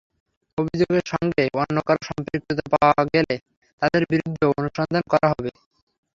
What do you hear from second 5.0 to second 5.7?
করা হবে।